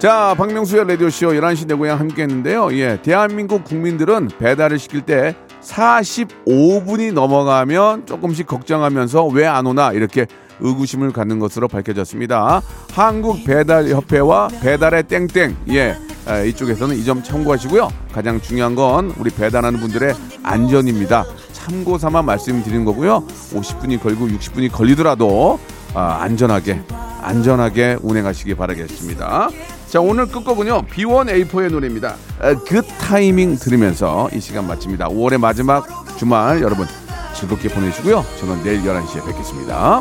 [0.01, 2.71] 자, 박명수의 라디오쇼 11시 내 고향 함께 했는데요.
[2.73, 10.27] 예, 대한민국 국민들은 배달을 시킬 때 45분이 넘어가면 조금씩 걱정하면서 왜 안 오나 이렇게
[10.61, 12.63] 의구심을 갖는 것으로 밝혀졌습니다.
[12.95, 17.91] 한국 배달 협회와 배달의 땡땡, 예, 아, 이쪽에서는 이 점 참고하시고요.
[18.13, 21.27] 가장 중요한 건 우리 배달하는 분들의 안전입니다.
[21.53, 23.27] 참고 삼아 말씀드리는 거고요.
[23.53, 25.59] 50분이 걸고 60분이 걸리더라도
[25.93, 26.81] 아, 안전하게
[27.23, 29.51] 안전하게 운행하시기 바라겠습니다.
[29.91, 32.15] 자 오늘 끝곡은요 B1A4의 노래입니다.
[32.69, 35.09] 그 타이밍 들으면서 이 시간 마칩니다.
[35.09, 35.85] 5월의 마지막
[36.17, 36.87] 주말 여러분
[37.35, 38.25] 즐겁게 보내시고요.
[38.39, 40.01] 저는 내일 11시에 뵙겠습니다.